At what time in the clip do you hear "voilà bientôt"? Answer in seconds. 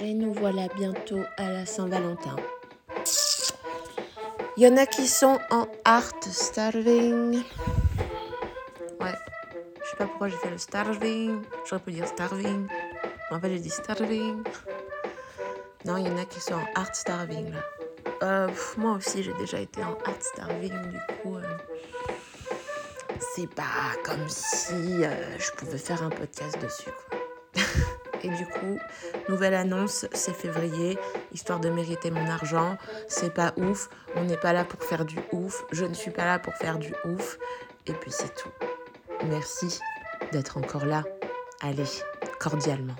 0.32-1.20